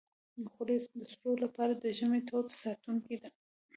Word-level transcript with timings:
خولۍ 0.51 0.77
د 0.99 1.01
سړو 1.13 1.31
لپاره 1.43 1.73
د 1.75 1.85
ژمي 1.97 2.21
تود 2.27 2.47
ساتونکی 2.61 3.15
ده. 3.21 3.29